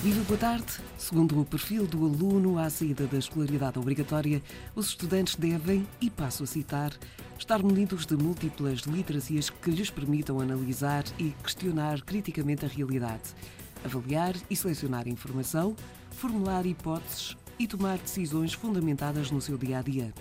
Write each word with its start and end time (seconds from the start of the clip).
Viva, 0.00 0.22
boa 0.28 0.38
tarde. 0.38 0.64
Segundo 0.96 1.40
o 1.40 1.44
perfil 1.44 1.84
do 1.84 2.06
aluno 2.06 2.56
à 2.56 2.70
saída 2.70 3.04
da 3.08 3.18
escolaridade 3.18 3.80
obrigatória, 3.80 4.40
os 4.76 4.90
estudantes 4.90 5.34
devem, 5.34 5.84
e 6.00 6.08
passo 6.08 6.44
a 6.44 6.46
citar, 6.46 6.92
estar 7.36 7.60
munidos 7.60 8.06
de 8.06 8.16
múltiplas 8.16 8.82
literacias 8.82 9.50
que 9.50 9.72
lhes 9.72 9.90
permitam 9.90 10.40
analisar 10.40 11.02
e 11.18 11.34
questionar 11.42 12.00
criticamente 12.02 12.64
a 12.64 12.68
realidade, 12.68 13.34
avaliar 13.84 14.36
e 14.48 14.54
selecionar 14.54 15.08
informação, 15.08 15.74
formular 16.12 16.64
hipóteses 16.64 17.36
e 17.58 17.66
tomar 17.66 17.98
decisões 17.98 18.52
fundamentadas 18.52 19.32
no 19.32 19.40
seu 19.40 19.58
dia 19.58 19.80
a 19.80 19.82
dia. 19.82 20.14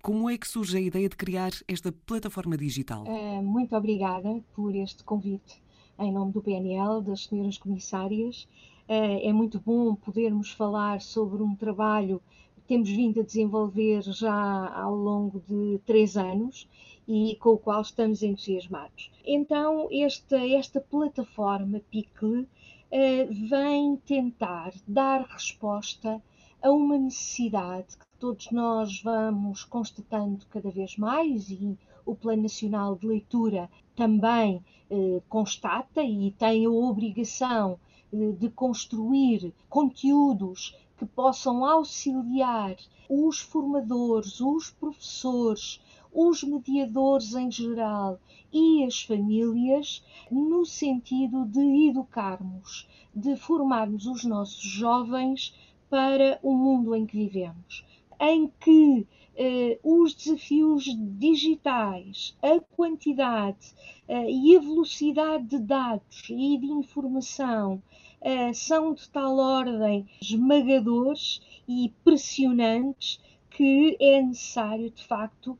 Como 0.00 0.30
é 0.30 0.38
que 0.38 0.46
surge 0.46 0.76
a 0.76 0.80
ideia 0.80 1.08
de 1.08 1.16
criar 1.16 1.50
esta 1.66 1.90
plataforma 1.90 2.56
digital? 2.56 3.04
Eh, 3.04 3.42
muito 3.42 3.74
obrigada 3.74 4.40
por 4.54 4.76
este 4.76 5.02
convite 5.02 5.60
em 5.98 6.12
nome 6.12 6.32
do 6.32 6.40
PNL, 6.40 7.02
das 7.02 7.24
senhoras 7.24 7.58
comissárias 7.58 8.46
é 8.88 9.32
muito 9.32 9.60
bom 9.60 9.94
podermos 9.94 10.50
falar 10.50 11.00
sobre 11.00 11.42
um 11.42 11.54
trabalho 11.54 12.22
que 12.54 12.62
temos 12.62 12.88
vindo 12.88 13.20
a 13.20 13.22
desenvolver 13.22 14.02
já 14.02 14.72
ao 14.74 14.94
longo 14.94 15.40
de 15.46 15.78
três 15.84 16.16
anos 16.16 16.66
e 17.06 17.36
com 17.36 17.50
o 17.50 17.58
qual 17.58 17.82
estamos 17.82 18.22
entusiasmados. 18.22 19.10
Então, 19.24 19.88
esta, 19.90 20.36
esta 20.36 20.80
plataforma 20.80 21.80
PICLE 21.90 22.48
eh, 22.90 23.24
vem 23.24 23.96
tentar 23.96 24.72
dar 24.86 25.22
resposta 25.22 26.22
a 26.62 26.70
uma 26.70 26.98
necessidade 26.98 27.96
que 27.96 28.06
todos 28.18 28.50
nós 28.50 29.02
vamos 29.02 29.64
constatando 29.64 30.46
cada 30.46 30.70
vez 30.70 30.96
mais 30.96 31.50
e 31.50 31.78
o 32.04 32.14
Plano 32.14 32.42
Nacional 32.42 32.96
de 32.96 33.06
Leitura 33.06 33.70
também 33.94 34.64
eh, 34.90 35.20
constata 35.28 36.02
e 36.02 36.30
tem 36.32 36.64
a 36.64 36.70
obrigação 36.70 37.78
de 38.12 38.48
construir 38.48 39.52
conteúdos 39.68 40.74
que 40.96 41.06
possam 41.06 41.64
auxiliar 41.64 42.76
os 43.08 43.40
formadores, 43.40 44.40
os 44.40 44.70
professores, 44.70 45.80
os 46.12 46.42
mediadores 46.42 47.34
em 47.34 47.50
geral 47.50 48.18
e 48.52 48.82
as 48.84 49.02
famílias 49.02 50.02
no 50.30 50.64
sentido 50.64 51.44
de 51.44 51.88
educarmos, 51.88 52.88
de 53.14 53.36
formarmos 53.36 54.06
os 54.06 54.24
nossos 54.24 54.62
jovens 54.62 55.54
para 55.88 56.38
o 56.42 56.54
mundo 56.54 56.94
em 56.94 57.06
que 57.06 57.16
vivemos, 57.16 57.84
em 58.20 58.52
que 58.60 59.06
eh, 59.40 59.78
os 59.84 60.14
desafios 60.14 60.84
digitais, 61.16 62.36
a 62.42 62.58
quantidade 62.74 63.72
eh, 64.08 64.28
e 64.28 64.56
a 64.56 64.60
velocidade 64.60 65.44
de 65.44 65.60
dados 65.60 66.24
e 66.28 66.58
de 66.58 66.66
informação 66.66 67.80
eh, 68.20 68.52
são 68.52 68.92
de 68.92 69.08
tal 69.08 69.38
ordem 69.38 70.08
esmagadores 70.20 71.40
e 71.68 71.94
pressionantes 72.02 73.20
que 73.48 73.96
é 74.00 74.20
necessário, 74.20 74.90
de 74.90 75.04
facto, 75.04 75.56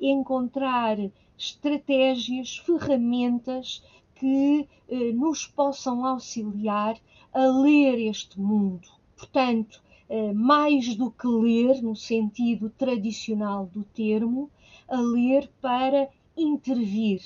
encontrar 0.00 0.96
estratégias, 1.36 2.58
ferramentas 2.58 3.82
que 4.14 4.68
nos 5.14 5.46
possam 5.46 6.06
auxiliar 6.06 6.96
a 7.32 7.46
ler 7.46 7.98
este 7.98 8.40
mundo. 8.40 8.88
Portanto, 9.16 9.82
mais 10.34 10.94
do 10.96 11.10
que 11.10 11.26
ler 11.26 11.82
no 11.82 11.94
sentido 11.94 12.68
tradicional 12.70 13.66
do 13.66 13.84
termo, 13.84 14.50
a 14.88 15.00
ler 15.00 15.48
para 15.60 16.08
intervir, 16.36 17.20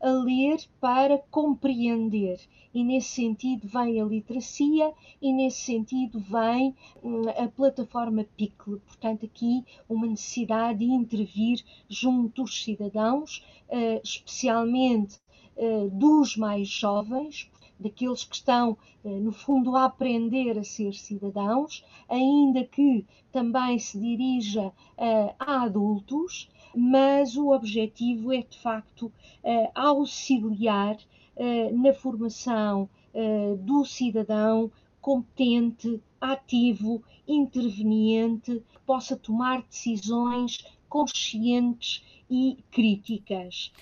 a 0.00 0.10
ler 0.10 0.58
para 0.80 1.18
compreender. 1.30 2.40
E 2.72 2.84
nesse 2.84 3.08
sentido 3.08 3.66
vem 3.66 4.00
a 4.00 4.04
literacia 4.04 4.92
e 5.20 5.32
nesse 5.32 5.58
sentido 5.62 6.20
vem 6.20 6.74
hum, 7.02 7.28
a 7.28 7.48
plataforma 7.48 8.24
PICLE. 8.36 8.80
Portanto, 8.86 9.26
aqui 9.26 9.64
uma 9.88 10.06
necessidade 10.06 10.78
de 10.78 10.84
intervir 10.84 11.62
junto 11.88 12.42
dos 12.42 12.62
cidadãos, 12.62 13.44
eh, 13.68 14.00
especialmente 14.04 15.18
eh, 15.56 15.88
dos 15.90 16.36
mais 16.36 16.68
jovens, 16.68 17.50
daqueles 17.80 18.24
que 18.24 18.36
estão, 18.36 18.76
eh, 19.04 19.08
no 19.08 19.32
fundo, 19.32 19.74
a 19.76 19.86
aprender 19.86 20.58
a 20.58 20.64
ser 20.64 20.92
cidadãos, 20.94 21.84
ainda 22.08 22.64
que 22.64 23.04
também 23.32 23.78
se 23.78 23.98
dirija 23.98 24.72
a 25.38 25.62
adultos 25.62 26.48
mas 26.74 27.36
o 27.36 27.52
objetivo 27.52 28.32
é 28.32 28.42
de 28.42 28.58
facto 28.58 29.12
eh, 29.42 29.70
auxiliar 29.74 30.96
eh, 31.36 31.70
na 31.72 31.92
formação 31.92 32.88
eh, 33.12 33.56
do 33.58 33.84
cidadão 33.84 34.70
competente, 35.00 36.00
ativo, 36.20 37.02
interveniente, 37.26 38.62
que 38.72 38.80
possa 38.86 39.16
tomar 39.16 39.62
decisões 39.62 40.64
conscientes 40.88 42.04
e 42.28 42.58
críticas. 42.70 43.72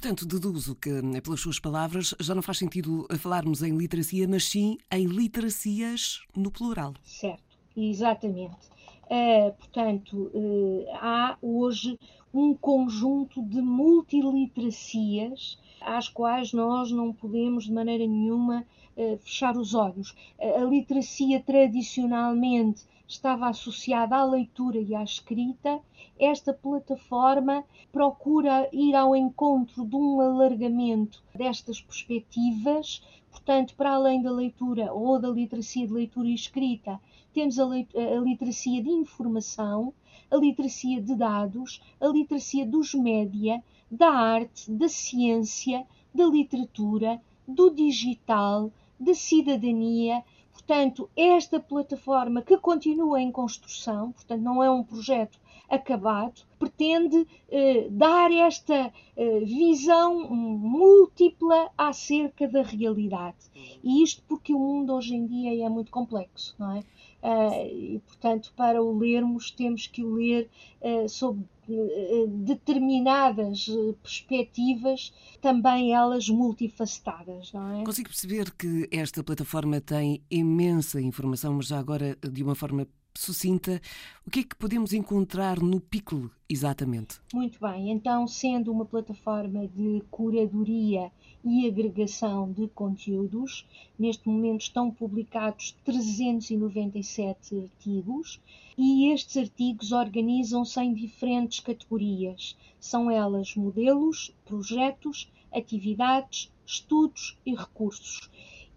Portanto, 0.00 0.24
deduzo 0.24 0.76
que, 0.76 0.90
pelas 1.24 1.40
suas 1.40 1.58
palavras, 1.58 2.14
já 2.20 2.32
não 2.32 2.40
faz 2.40 2.58
sentido 2.58 3.04
falarmos 3.18 3.64
em 3.64 3.76
literacia, 3.76 4.28
mas 4.28 4.44
sim 4.44 4.78
em 4.92 5.06
literacias 5.06 6.20
no 6.36 6.52
plural. 6.52 6.94
Certo, 7.02 7.58
exatamente. 7.76 8.68
Uh, 9.10 9.52
portanto, 9.58 10.30
uh, 10.32 10.86
há 11.00 11.36
hoje 11.42 11.98
um 12.32 12.54
conjunto 12.54 13.42
de 13.42 13.60
multiliteracias 13.60 15.58
às 15.80 16.08
quais 16.08 16.52
nós 16.52 16.92
não 16.92 17.12
podemos 17.12 17.64
de 17.64 17.72
maneira 17.72 18.06
nenhuma 18.06 18.64
uh, 18.96 19.18
fechar 19.18 19.56
os 19.56 19.74
olhos. 19.74 20.14
A 20.38 20.62
literacia 20.62 21.40
tradicionalmente 21.40 22.84
estava 23.08 23.48
associada 23.48 24.14
à 24.16 24.24
leitura 24.24 24.78
e 24.78 24.94
à 24.94 25.02
escrita. 25.02 25.80
Esta 26.20 26.52
plataforma 26.52 27.64
procura 27.90 28.68
ir 28.72 28.94
ao 28.94 29.16
encontro 29.16 29.86
de 29.86 29.96
um 29.96 30.20
alargamento 30.20 31.24
destas 31.34 31.80
perspectivas, 31.80 33.02
portanto, 33.30 33.74
para 33.74 33.94
além 33.94 34.20
da 34.20 34.30
leitura 34.30 34.92
ou 34.92 35.18
da 35.18 35.30
literacia 35.30 35.86
de 35.86 35.92
leitura 35.92 36.28
e 36.28 36.34
escrita, 36.34 37.00
temos 37.32 37.58
a, 37.58 37.64
a 37.64 38.20
literacia 38.20 38.82
de 38.82 38.90
informação, 38.90 39.94
a 40.30 40.36
literacia 40.36 41.00
de 41.00 41.14
dados, 41.14 41.80
a 42.00 42.06
literacia 42.08 42.66
dos 42.66 42.94
média, 42.94 43.62
da 43.90 44.10
arte, 44.10 44.70
da 44.70 44.88
ciência, 44.88 45.86
da 46.14 46.26
literatura, 46.26 47.20
do 47.46 47.70
digital, 47.70 48.70
da 49.00 49.14
cidadania. 49.14 50.22
Portanto, 50.68 51.08
esta 51.16 51.58
plataforma 51.58 52.42
que 52.42 52.58
continua 52.58 53.22
em 53.22 53.32
construção, 53.32 54.12
portanto, 54.12 54.42
não 54.42 54.62
é 54.62 54.70
um 54.70 54.84
projeto 54.84 55.40
acabado, 55.66 56.42
pretende 56.58 57.26
eh, 57.50 57.88
dar 57.90 58.30
esta 58.30 58.92
eh, 59.16 59.40
visão 59.40 60.28
múltipla 60.28 61.70
acerca 61.76 62.46
da 62.46 62.60
realidade. 62.60 63.38
E 63.82 64.02
isto 64.02 64.22
porque 64.28 64.52
o 64.52 64.58
mundo 64.58 64.92
hoje 64.92 65.14
em 65.14 65.26
dia 65.26 65.64
é 65.64 65.68
muito 65.70 65.90
complexo, 65.90 66.54
não 66.58 66.72
é? 66.76 66.84
Uh, 67.22 67.66
e, 67.66 68.02
portanto, 68.06 68.52
para 68.56 68.80
o 68.80 68.96
lermos, 68.96 69.50
temos 69.50 69.88
que 69.88 70.04
o 70.04 70.14
ler 70.14 70.48
uh, 70.80 71.08
sob 71.08 71.42
uh, 71.68 72.26
determinadas 72.28 73.68
perspectivas, 74.02 75.12
também 75.40 75.92
elas 75.92 76.28
multifacetadas, 76.28 77.52
não 77.52 77.80
é? 77.80 77.84
Consigo 77.84 78.08
perceber 78.08 78.52
que 78.52 78.88
esta 78.92 79.24
plataforma 79.24 79.80
tem 79.80 80.22
imensa 80.30 81.00
informação, 81.00 81.54
mas 81.54 81.66
já 81.66 81.78
agora 81.80 82.16
de 82.22 82.42
uma 82.42 82.54
forma 82.54 82.86
sucinta, 83.18 83.80
o 84.26 84.30
que 84.30 84.40
é 84.40 84.42
que 84.44 84.56
podemos 84.56 84.92
encontrar 84.92 85.58
no 85.60 85.80
Pickle 85.80 86.30
exatamente? 86.48 87.20
Muito 87.34 87.58
bem, 87.60 87.90
então, 87.90 88.26
sendo 88.26 88.70
uma 88.70 88.84
plataforma 88.84 89.66
de 89.66 90.02
curadoria 90.10 91.10
e 91.44 91.66
agregação 91.66 92.52
de 92.52 92.68
conteúdos, 92.68 93.66
neste 93.98 94.28
momento 94.28 94.62
estão 94.62 94.90
publicados 94.90 95.76
397 95.84 97.60
artigos 97.60 98.40
e 98.76 99.12
estes 99.12 99.36
artigos 99.36 99.92
organizam-se 99.92 100.80
em 100.80 100.94
diferentes 100.94 101.60
categorias. 101.60 102.56
São 102.78 103.10
elas 103.10 103.54
modelos, 103.56 104.32
projetos, 104.44 105.30
atividades, 105.52 106.52
estudos 106.64 107.36
e 107.44 107.54
recursos 107.54 108.30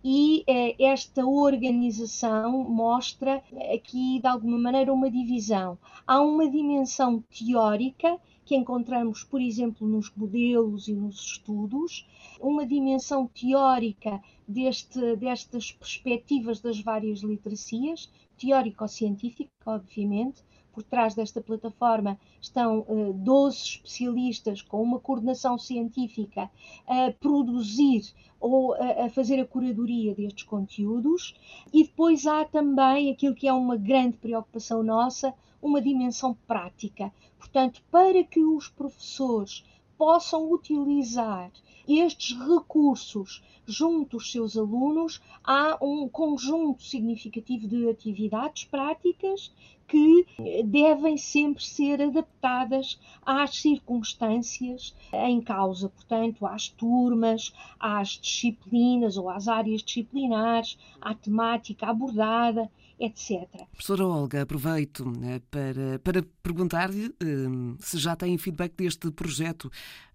e 0.03 0.43
eh, 0.47 0.75
esta 0.83 1.25
organização 1.25 2.63
mostra 2.63 3.43
aqui 3.73 4.19
de 4.19 4.27
alguma 4.27 4.57
maneira 4.57 4.91
uma 4.91 5.09
divisão. 5.11 5.77
Há 6.07 6.21
uma 6.21 6.49
dimensão 6.49 7.23
teórica 7.29 8.19
que 8.43 8.55
encontramos, 8.55 9.23
por 9.23 9.39
exemplo, 9.39 9.87
nos 9.87 10.11
modelos 10.15 10.87
e 10.87 10.93
nos 10.93 11.21
estudos, 11.21 12.07
uma 12.39 12.65
dimensão 12.65 13.27
teórica 13.27 14.21
deste, 14.47 15.15
destas 15.15 15.71
perspectivas 15.71 16.59
das 16.59 16.79
várias 16.81 17.19
literacias, 17.19 18.11
teórico-científica, 18.37 19.51
obviamente, 19.65 20.43
por 20.73 20.83
trás 20.83 21.13
desta 21.13 21.41
plataforma 21.41 22.17
estão 22.39 22.79
uh, 22.87 23.13
12 23.13 23.57
especialistas 23.57 24.61
com 24.61 24.81
uma 24.81 24.99
coordenação 24.99 25.57
científica 25.57 26.49
a 26.87 27.11
produzir 27.19 28.13
ou 28.39 28.73
a, 28.73 29.05
a, 29.05 29.09
fazer 29.09 29.39
a 29.39 29.45
curadoria 29.45 30.15
destes 30.15 30.43
conteúdos. 30.43 31.35
E 31.73 31.83
depois 31.83 32.25
há 32.25 32.45
também 32.45 33.11
aquilo 33.11 33.35
que 33.35 33.47
é 33.47 33.53
uma 33.53 33.77
grande 33.77 34.17
preocupação 34.17 34.81
nossa, 34.81 35.33
uma 35.61 35.81
dimensão 35.81 36.35
prática. 36.47 37.11
Portanto, 37.37 37.81
para 37.91 38.23
que 38.23 38.43
os 38.43 38.67
professores 38.67 39.63
possam 40.01 40.51
utilizar 40.51 41.51
estes 41.87 42.35
recursos 42.35 43.43
junto 43.67 44.17
aos 44.17 44.31
seus 44.31 44.57
alunos, 44.57 45.21
há 45.43 45.77
um 45.79 46.09
conjunto 46.09 46.81
significativo 46.81 47.67
de 47.67 47.87
atividades 47.87 48.65
práticas 48.65 49.53
que 49.87 50.25
devem 50.65 51.17
sempre 51.17 51.63
ser 51.63 52.01
adaptadas 52.01 52.99
às 53.23 53.57
circunstâncias 53.57 54.95
em 55.13 55.39
causa, 55.39 55.87
portanto, 55.87 56.47
às 56.47 56.67
turmas, 56.67 57.53
às 57.79 58.19
disciplinas 58.19 59.17
ou 59.17 59.29
às 59.29 59.47
áreas 59.47 59.83
disciplinares, 59.83 60.79
à 60.99 61.13
temática 61.13 61.85
abordada, 61.85 62.71
etc. 63.01 63.47
Professora 63.71 64.05
Olga, 64.05 64.43
aproveito 64.43 65.03
né, 65.05 65.41
para, 65.49 65.99
para 65.99 66.23
perguntar-lhe 66.43 67.13
um, 67.21 67.75
se 67.79 67.97
já 67.97 68.15
tem 68.15 68.37
feedback 68.37 68.75
deste 68.75 69.09
projeto. 69.11 69.65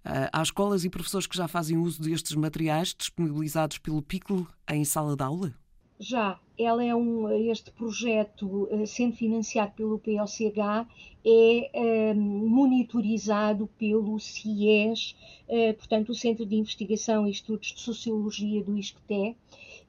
Uh, 0.05 0.31
há 0.33 0.43
escolas 0.43 0.85
e 0.85 0.91
professores 0.91 1.27
que 1.27 1.37
já 1.37 1.49
fazem 1.49 1.77
uso 1.77 2.01
destes 2.01 2.37
materiais 2.37 2.95
disponibilizados 2.97 3.79
pelo 3.79 4.01
Piccolo 4.01 4.47
em 4.71 4.85
sala 4.85 5.17
de 5.17 5.25
aula? 5.25 5.55
Já, 5.99 6.39
ela 6.59 6.85
é 6.85 6.95
um, 6.95 7.31
este 7.31 7.71
projeto, 7.71 8.69
eh, 8.71 8.85
sendo 8.85 9.17
financiado 9.17 9.73
pelo 9.73 9.99
PLCH, 9.99 10.87
é 11.25 12.13
um, 12.15 12.49
monitorizado 12.49 13.67
pelo 13.79 14.19
CIES, 14.21 15.17
uh, 15.49 15.75
portanto, 15.75 16.11
o 16.11 16.15
Centro 16.15 16.45
de 16.45 16.55
Investigação 16.55 17.27
e 17.27 17.31
Estudos 17.31 17.73
de 17.73 17.81
Sociologia 17.81 18.63
do 18.63 18.77
ISCTE, 18.77 19.35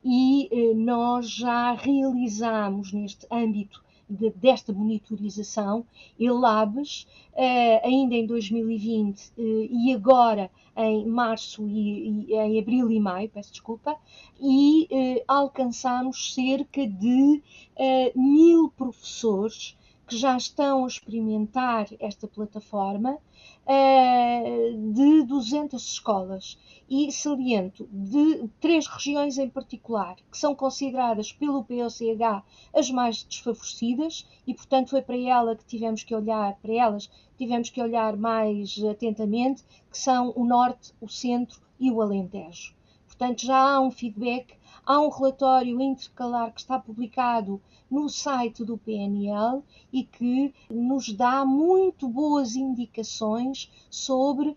e 0.04 0.50
uh, 0.52 0.76
nós 0.76 1.30
já 1.30 1.74
realizamos 1.74 2.94
neste 2.94 3.28
âmbito 3.30 3.84
de, 4.10 4.30
desta 4.32 4.74
monitorização, 4.74 5.86
ELABs, 6.20 7.08
uh, 7.34 7.86
ainda 7.88 8.16
em 8.16 8.26
2020 8.26 9.34
e 9.38 9.94
agora 9.94 10.50
em 10.78 11.06
março 11.08 11.68
e, 11.68 12.28
e, 12.28 12.34
em 12.36 12.60
abril 12.60 12.92
e 12.92 13.00
maio, 13.00 13.30
peço 13.30 13.52
desculpa, 13.52 13.98
e 14.40 14.88
eh, 14.92 15.24
alcançamos 15.28 16.34
cerca 16.36 16.86
de 16.86 17.42
eh, 17.76 18.12
mil 18.16 18.70
professores 18.70 19.76
que 20.08 20.18
já 20.18 20.38
estão 20.38 20.86
a 20.86 20.88
experimentar 20.88 21.88
esta 22.00 22.28
plataforma 22.28 23.18
eh, 23.66 24.74
de 24.94 25.24
200 25.24 25.84
escolas 25.84 26.58
e 26.90 27.12
saliento 27.12 27.88
de 27.92 28.48
três 28.62 28.88
regiões 28.88 29.38
em 29.38 29.50
particular 29.50 30.16
que 30.32 30.38
são 30.38 30.56
consideradas 30.56 31.34
pelo 31.34 31.64
POCH 31.64 32.44
as 32.74 32.90
mais 32.90 33.24
desfavorecidas 33.24 34.26
e 34.48 34.54
portanto 34.54 34.92
foi 34.92 35.02
para 35.02 35.18
ela 35.18 35.56
que 35.56 35.66
tivemos 35.66 36.04
que 36.04 36.16
olhar 36.16 36.56
para 36.62 36.74
elas 36.74 37.10
tivemos 37.38 37.70
que 37.70 37.82
olhar 37.82 38.18
mais 38.18 38.84
atentamente, 38.84 39.64
que 39.92 39.98
são 39.98 40.34
o 40.36 40.44
Norte, 40.44 40.94
o 41.00 41.08
Centro 41.08 41.62
e 41.80 41.92
o 41.92 42.02
Alentejo. 42.02 42.76
Portanto, 43.06 43.46
já 43.46 43.58
há 43.58 43.80
um 43.80 43.92
feedback, 43.92 44.56
há 44.88 45.02
um 45.02 45.10
relatório 45.10 45.82
intercalar 45.82 46.54
que 46.54 46.62
está 46.62 46.80
publicado 46.80 47.62
no 47.92 48.08
site 48.08 48.64
do 48.64 48.78
PNL 48.78 49.62
e 49.92 50.04
que 50.04 50.54
nos 50.72 51.12
dá 51.12 51.46
muito 51.46 52.08
boas 52.08 52.56
indicações 52.56 53.70
sobre 53.90 54.50
uh, 54.50 54.56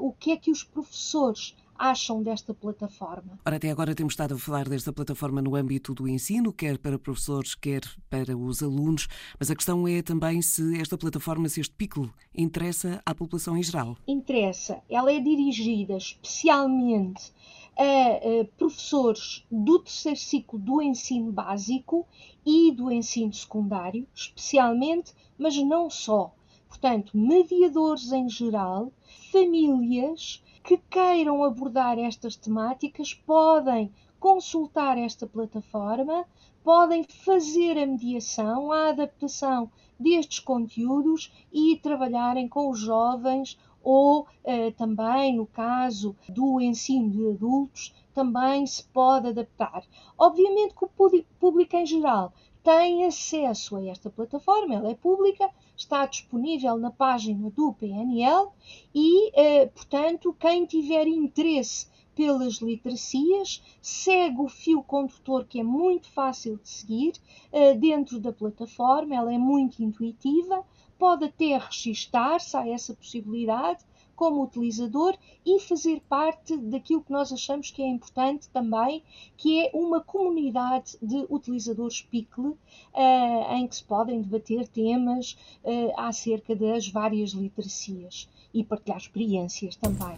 o 0.00 0.12
que 0.12 0.30
é 0.30 0.36
que 0.36 0.52
os 0.52 0.62
professores 0.62 1.56
acham 1.76 2.22
desta 2.22 2.52
plataforma? 2.52 3.40
Ora, 3.44 3.56
até 3.56 3.70
agora 3.70 3.94
temos 3.94 4.12
estado 4.12 4.34
a 4.34 4.38
falar 4.38 4.68
desta 4.68 4.92
plataforma 4.92 5.40
no 5.40 5.56
âmbito 5.56 5.94
do 5.94 6.06
ensino, 6.06 6.52
quer 6.52 6.76
para 6.76 6.98
professores, 6.98 7.54
quer 7.54 7.80
para 8.10 8.36
os 8.36 8.62
alunos, 8.62 9.08
mas 9.38 9.50
a 9.50 9.56
questão 9.56 9.88
é 9.88 10.02
também 10.02 10.42
se 10.42 10.78
esta 10.78 10.98
plataforma, 10.98 11.48
se 11.48 11.60
este 11.60 11.74
pico 11.74 12.12
interessa 12.34 13.00
à 13.04 13.14
população 13.14 13.56
em 13.56 13.62
geral. 13.62 13.96
Interessa. 14.06 14.82
Ela 14.90 15.10
é 15.10 15.18
dirigida 15.18 15.96
especialmente 15.96 17.32
a, 17.80 18.44
professores 18.58 19.46
do 19.50 19.78
terceiro 19.78 20.18
ciclo 20.18 20.58
do 20.58 20.82
ensino 20.82 21.32
básico 21.32 22.06
e 22.44 22.70
do 22.70 22.92
ensino 22.92 23.32
secundário, 23.32 24.06
especialmente, 24.14 25.14
mas 25.38 25.56
não 25.56 25.88
só. 25.88 26.34
Portanto, 26.68 27.16
mediadores 27.16 28.12
em 28.12 28.28
geral, 28.28 28.92
famílias 29.32 30.44
que 30.62 30.76
queiram 30.76 31.42
abordar 31.42 31.98
estas 31.98 32.36
temáticas 32.36 33.14
podem 33.14 33.90
consultar 34.18 34.98
esta 34.98 35.26
plataforma, 35.26 36.26
podem 36.62 37.02
fazer 37.04 37.78
a 37.78 37.86
mediação, 37.86 38.70
a 38.70 38.90
adaptação 38.90 39.70
destes 39.98 40.38
conteúdos 40.38 41.32
e 41.50 41.76
trabalharem 41.76 42.46
com 42.46 42.68
os 42.68 42.78
jovens 42.78 43.58
ou 43.82 44.26
eh, 44.44 44.70
também, 44.72 45.36
no 45.36 45.46
caso 45.46 46.16
do 46.28 46.60
ensino 46.60 47.10
de 47.10 47.28
adultos, 47.28 47.94
também 48.14 48.66
se 48.66 48.84
pode 48.84 49.28
adaptar. 49.28 49.84
Obviamente 50.18 50.74
que 50.74 50.84
o 50.84 51.22
público 51.38 51.76
em 51.76 51.86
geral 51.86 52.32
tem 52.62 53.06
acesso 53.06 53.76
a 53.76 53.86
esta 53.86 54.10
plataforma, 54.10 54.74
ela 54.74 54.90
é 54.90 54.94
pública, 54.94 55.48
está 55.76 56.04
disponível 56.04 56.76
na 56.76 56.90
página 56.90 57.50
do 57.50 57.72
PNL 57.72 58.48
e, 58.94 59.30
eh, 59.34 59.66
portanto, 59.66 60.36
quem 60.38 60.66
tiver 60.66 61.06
interesse 61.06 61.86
pelas 62.14 62.56
literacias 62.56 63.62
segue 63.80 64.42
o 64.42 64.48
fio 64.48 64.82
condutor 64.82 65.46
que 65.46 65.60
é 65.60 65.62
muito 65.62 66.06
fácil 66.08 66.58
de 66.58 66.68
seguir 66.68 67.14
eh, 67.50 67.72
dentro 67.74 68.20
da 68.20 68.30
plataforma, 68.30 69.14
ela 69.14 69.32
é 69.32 69.38
muito 69.38 69.82
intuitiva, 69.82 70.62
pode 71.00 71.24
até 71.24 71.56
registar-se 71.56 72.54
a 72.54 72.68
essa 72.68 72.92
possibilidade 72.94 73.82
como 74.14 74.42
utilizador 74.42 75.16
e 75.46 75.58
fazer 75.60 76.02
parte 76.06 76.54
daquilo 76.54 77.00
que 77.00 77.10
nós 77.10 77.32
achamos 77.32 77.70
que 77.70 77.80
é 77.80 77.88
importante 77.88 78.50
também, 78.50 79.02
que 79.34 79.64
é 79.64 79.70
uma 79.72 80.02
comunidade 80.02 80.98
de 81.00 81.24
utilizadores 81.30 82.02
PICLE, 82.02 82.48
uh, 82.48 83.54
em 83.54 83.66
que 83.66 83.76
se 83.76 83.84
podem 83.84 84.20
debater 84.20 84.68
temas 84.68 85.38
uh, 85.64 85.92
acerca 85.96 86.54
das 86.54 86.86
várias 86.86 87.30
literacias 87.30 88.28
e 88.52 88.62
partilhar 88.62 88.98
experiências 88.98 89.76
também. 89.76 90.14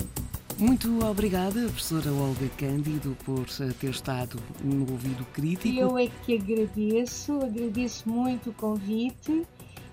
Muito 0.58 1.04
obrigada, 1.06 1.60
professora 1.60 2.12
Olga 2.12 2.48
Cândido, 2.56 3.16
por 3.24 3.46
ter 3.78 3.90
estado 3.90 4.36
no 4.64 4.80
ouvido 4.90 5.24
crítico. 5.32 5.78
Eu 5.78 5.96
é 5.96 6.08
que 6.08 6.36
agradeço, 6.36 7.34
agradeço 7.36 8.08
muito 8.08 8.50
o 8.50 8.52
convite 8.52 9.46